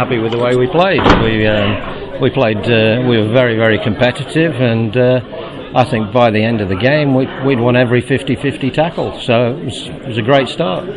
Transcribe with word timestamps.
happy 0.00 0.18
with 0.18 0.32
the 0.32 0.38
way 0.38 0.56
we 0.56 0.66
played. 0.66 1.02
We 1.22 1.46
um, 1.46 2.20
we 2.22 2.30
played. 2.30 2.64
Uh, 2.64 3.04
we 3.06 3.18
were 3.18 3.28
very 3.28 3.54
very 3.56 3.78
competitive, 3.78 4.54
and 4.54 4.96
uh, 4.96 5.20
I 5.74 5.84
think 5.84 6.10
by 6.10 6.30
the 6.30 6.42
end 6.42 6.62
of 6.62 6.70
the 6.70 6.74
game 6.74 7.14
we'd, 7.14 7.28
we'd 7.44 7.60
won 7.60 7.76
every 7.76 8.00
50-50 8.02 8.72
tackle. 8.72 9.20
So 9.20 9.56
it 9.56 9.64
was, 9.66 9.88
it 9.88 10.08
was 10.08 10.18
a 10.18 10.22
great 10.22 10.48
start. 10.48 10.88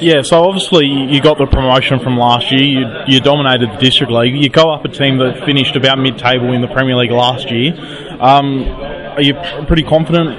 Yeah. 0.00 0.22
So 0.22 0.44
obviously 0.44 0.86
you 0.86 1.20
got 1.20 1.36
the 1.36 1.46
promotion 1.46 1.98
from 1.98 2.16
last 2.16 2.52
year. 2.52 2.62
You, 2.62 2.86
you 3.08 3.20
dominated 3.20 3.72
the 3.72 3.78
district 3.78 4.12
league. 4.12 4.36
You 4.36 4.48
go 4.48 4.72
up 4.72 4.84
a 4.84 4.88
team 4.88 5.18
that 5.18 5.44
finished 5.44 5.74
about 5.74 5.98
mid-table 5.98 6.52
in 6.52 6.60
the 6.62 6.68
Premier 6.68 6.96
League 6.96 7.10
last 7.10 7.50
year. 7.50 7.74
Um, 8.20 8.62
are 9.18 9.22
you 9.22 9.34
pretty 9.66 9.82
confident 9.82 10.30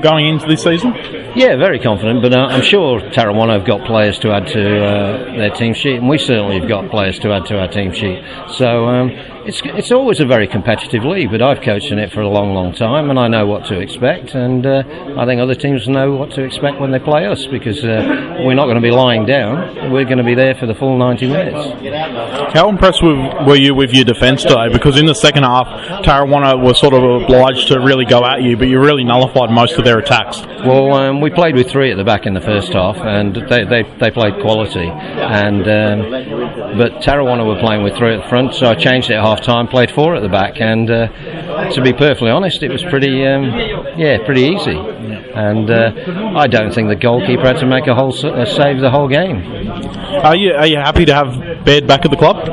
going 0.00 0.26
into 0.26 0.46
this 0.46 0.62
season? 0.62 0.94
Yeah, 1.36 1.56
very 1.56 1.78
confident, 1.78 2.22
but 2.22 2.32
uh, 2.32 2.46
I'm 2.46 2.62
sure 2.62 3.00
Tarrawanna 3.00 3.52
have 3.52 3.64
got 3.64 3.86
players 3.86 4.18
to 4.20 4.32
add 4.32 4.48
to 4.48 4.84
uh, 4.84 5.36
their 5.36 5.50
team 5.50 5.74
sheet, 5.74 5.96
and 5.96 6.08
we 6.08 6.18
certainly 6.18 6.58
have 6.58 6.68
got 6.68 6.90
players 6.90 7.18
to 7.20 7.32
add 7.32 7.46
to 7.46 7.58
our 7.58 7.68
team 7.68 7.92
sheet. 7.92 8.22
So 8.48 8.86
um, 8.86 9.10
it's 9.46 9.60
it's 9.64 9.92
always 9.92 10.20
a 10.20 10.26
very 10.26 10.46
competitive 10.46 11.04
league, 11.04 11.30
but 11.30 11.42
I've 11.42 11.60
coached 11.60 11.90
in 11.90 11.98
it 11.98 12.12
for 12.12 12.20
a 12.20 12.28
long, 12.28 12.54
long 12.54 12.72
time, 12.72 13.10
and 13.10 13.18
I 13.18 13.28
know 13.28 13.46
what 13.46 13.66
to 13.66 13.78
expect, 13.78 14.34
and 14.34 14.66
uh, 14.66 14.82
I 15.16 15.26
think 15.26 15.40
other 15.40 15.54
teams 15.54 15.88
know 15.88 16.14
what 16.16 16.30
to 16.32 16.42
expect 16.42 16.80
when 16.80 16.90
they 16.90 16.98
play 16.98 17.26
us 17.26 17.46
because 17.46 17.84
uh, 17.84 18.42
we're 18.44 18.54
not 18.54 18.66
going 18.66 18.76
to 18.76 18.82
be 18.82 18.90
lying 18.90 19.26
down. 19.26 19.90
We're 19.90 20.04
going 20.04 20.18
to 20.18 20.24
be 20.24 20.34
there 20.34 20.54
for 20.54 20.66
the 20.66 20.74
full 20.74 20.98
90 20.98 21.26
minutes. 21.28 22.54
How 22.54 22.68
impressed 22.68 23.02
with, 23.02 23.16
were 23.46 23.56
you 23.56 23.74
with 23.74 23.92
your 23.92 24.04
defence 24.04 24.42
today? 24.42 24.68
Because 24.72 24.98
in 24.98 25.06
the 25.06 25.14
second 25.14 25.44
half, 25.44 25.66
Tarrawanna 26.04 26.64
were 26.64 26.74
sort 26.74 26.94
of 26.94 27.02
obliged 27.22 27.68
to 27.68 27.80
really 27.80 28.04
go 28.04 28.24
at 28.24 28.42
you, 28.42 28.56
but 28.56 28.68
you 28.68 28.80
really 28.80 29.04
nullified 29.04 29.50
most 29.50 29.78
of 29.78 29.84
their 29.84 29.98
attacks. 29.98 30.42
Well, 30.64 30.92
um, 30.92 31.20
we 31.20 31.30
played 31.30 31.54
with 31.54 31.70
three 31.70 31.90
at 31.90 31.96
the 31.96 32.04
back 32.04 32.26
in 32.26 32.34
the 32.34 32.40
first 32.40 32.72
half, 32.72 32.96
and 32.96 33.34
they, 33.34 33.64
they, 33.64 33.82
they 33.98 34.10
played 34.10 34.40
quality. 34.40 34.88
And 34.88 35.62
um, 35.62 36.10
but 36.76 37.02
Tarrawanna 37.02 37.46
were 37.46 37.60
playing 37.60 37.82
with 37.82 37.96
three 37.96 38.14
at 38.14 38.22
the 38.22 38.28
front, 38.28 38.54
so 38.54 38.66
I 38.66 38.74
changed 38.74 39.10
it 39.10 39.18
half 39.30 39.44
time, 39.44 39.68
played 39.68 39.90
four 39.90 40.14
at 40.16 40.22
the 40.22 40.28
back, 40.28 40.60
and 40.60 40.90
uh, 40.90 41.70
to 41.70 41.80
be 41.82 41.92
perfectly 41.92 42.30
honest, 42.30 42.62
it 42.62 42.70
was 42.70 42.82
pretty 42.84 43.26
um, 43.26 43.44
yeah 43.98 44.24
pretty 44.24 44.42
easy. 44.42 44.76
And 44.76 45.70
uh, 45.70 45.92
I 46.36 46.46
don't 46.46 46.74
think 46.74 46.88
the 46.88 46.96
goalkeeper 46.96 47.42
had 47.42 47.58
to 47.58 47.66
make 47.66 47.86
a 47.86 47.94
whole 47.94 48.14
a 48.14 48.46
save 48.46 48.80
the 48.80 48.90
whole 48.90 49.08
game. 49.08 49.70
Are 50.22 50.36
you 50.36 50.52
are 50.52 50.66
you 50.66 50.76
happy 50.76 51.04
to 51.04 51.14
have 51.14 51.64
Baird 51.64 51.86
back 51.86 52.04
at 52.04 52.10
the 52.10 52.16
club? 52.16 52.48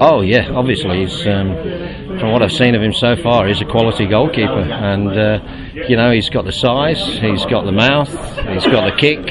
Oh 0.00 0.20
yeah, 0.22 0.50
obviously 0.50 1.00
he's. 1.00 1.26
Um, 1.26 2.02
from 2.18 2.30
what 2.30 2.42
I've 2.42 2.52
seen 2.52 2.76
of 2.76 2.82
him 2.82 2.92
so 2.92 3.16
far, 3.16 3.46
he's 3.48 3.60
a 3.60 3.64
quality 3.64 4.06
goalkeeper, 4.06 4.60
and 4.60 5.08
uh, 5.08 5.40
you 5.88 5.96
know 5.96 6.12
he's 6.12 6.30
got 6.30 6.44
the 6.44 6.52
size, 6.52 7.02
he's 7.18 7.44
got 7.46 7.64
the 7.64 7.72
mouth, 7.72 8.08
he's 8.46 8.64
got 8.66 8.88
the 8.88 8.96
kick, 8.96 9.26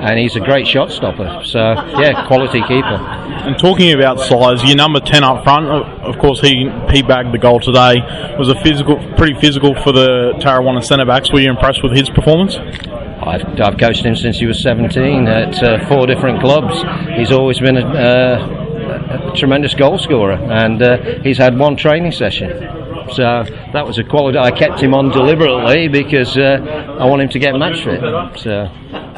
and 0.00 0.18
he's 0.18 0.36
a 0.36 0.40
great 0.40 0.66
shot 0.66 0.90
stopper. 0.90 1.42
So 1.44 1.58
yeah, 1.98 2.26
quality 2.26 2.60
keeper. 2.62 2.98
And 3.46 3.58
talking 3.58 3.92
about 3.92 4.20
size, 4.20 4.64
your 4.64 4.76
number 4.76 5.00
ten 5.00 5.24
up 5.24 5.44
front, 5.44 5.66
of 5.66 6.18
course 6.18 6.40
he 6.40 6.70
he 6.90 7.02
bagged 7.02 7.32
the 7.32 7.38
goal 7.38 7.60
today. 7.60 7.96
Was 8.38 8.48
a 8.48 8.60
physical, 8.60 8.96
pretty 9.16 9.34
physical 9.40 9.74
for 9.82 9.92
the 9.92 10.34
Tarrawanna 10.40 10.84
centre 10.84 11.06
backs. 11.06 11.32
Were 11.32 11.40
you 11.40 11.50
impressed 11.50 11.82
with 11.82 11.92
his 11.92 12.10
performance? 12.10 12.56
I've, 12.56 13.60
I've 13.60 13.78
coached 13.78 14.04
him 14.04 14.14
since 14.14 14.38
he 14.38 14.46
was 14.46 14.62
17 14.62 15.26
at 15.26 15.62
uh, 15.62 15.88
four 15.88 16.06
different 16.06 16.40
clubs. 16.40 16.82
He's 17.16 17.32
always 17.32 17.58
been 17.58 17.76
a, 17.76 17.84
uh, 17.84 19.32
a 19.32 19.36
tremendous 19.36 19.74
goal 19.74 19.98
scorer, 19.98 20.34
and 20.34 20.80
uh, 20.80 21.20
he's 21.22 21.36
had 21.36 21.58
one 21.58 21.76
training 21.76 22.12
session. 22.12 22.77
So 23.12 23.44
that 23.72 23.86
was 23.86 23.98
a 23.98 24.04
quality. 24.04 24.38
I 24.38 24.50
kept 24.50 24.80
him 24.80 24.94
on 24.94 25.10
deliberately 25.10 25.88
because 25.88 26.36
uh, 26.36 26.96
I 27.00 27.06
want 27.06 27.22
him 27.22 27.28
to 27.30 27.38
get 27.38 27.54
match 27.56 27.84
fit. 27.84 28.00
So. 28.40 28.70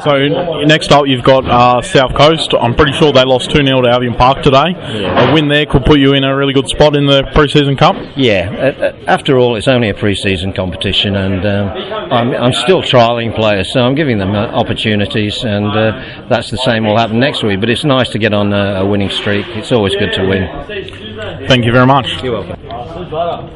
So 0.03 0.27
next 0.65 0.91
up, 0.91 1.05
you've 1.07 1.23
got 1.23 1.45
uh, 1.45 1.81
South 1.81 2.15
Coast. 2.15 2.53
I'm 2.59 2.73
pretty 2.75 2.93
sure 2.93 3.13
they 3.13 3.23
lost 3.23 3.51
two 3.51 3.63
0 3.63 3.81
to 3.81 3.89
Albion 3.89 4.15
Park 4.15 4.41
today. 4.41 4.71
Yeah. 4.71 5.29
A 5.29 5.33
win 5.33 5.47
there 5.47 5.65
could 5.67 5.85
put 5.85 5.99
you 5.99 6.13
in 6.13 6.23
a 6.23 6.35
really 6.35 6.53
good 6.53 6.67
spot 6.67 6.95
in 6.95 7.05
the 7.05 7.23
pre-season 7.33 7.77
cup. 7.77 7.95
Yeah. 8.15 8.49
Uh, 8.49 8.97
after 9.05 9.37
all, 9.37 9.55
it's 9.55 9.67
only 9.67 9.89
a 9.89 9.93
pre-season 9.93 10.53
competition, 10.53 11.15
and 11.15 11.45
um, 11.45 11.67
I'm, 12.11 12.33
I'm, 12.33 12.53
still 12.53 12.81
trialing 12.81 13.35
players, 13.35 13.71
so 13.71 13.81
I'm 13.81 13.95
giving 13.95 14.17
them 14.17 14.35
uh, 14.35 14.47
opportunities, 14.47 15.43
and 15.43 15.67
uh, 15.67 16.25
that's 16.27 16.49
the 16.49 16.57
same 16.57 16.83
will 16.85 16.97
happen 16.97 17.19
next 17.19 17.43
week. 17.43 17.59
But 17.59 17.69
it's 17.69 17.83
nice 17.83 18.09
to 18.09 18.17
get 18.17 18.33
on 18.33 18.53
a, 18.53 18.81
a 18.81 18.85
winning 18.85 19.09
streak. 19.09 19.45
It's 19.49 19.71
always 19.71 19.95
good 19.95 20.13
to 20.13 20.27
win. 20.27 20.49
Thank 21.47 21.65
you 21.65 21.71
very 21.71 21.85
much. 21.85 22.23
You're 22.23 22.43
welcome. 22.43 23.49